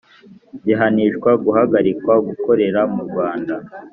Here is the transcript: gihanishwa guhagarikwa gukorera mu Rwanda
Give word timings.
gihanishwa 0.65 1.31
guhagarikwa 1.43 2.13
gukorera 2.27 2.81
mu 2.93 3.01
Rwanda 3.07 3.55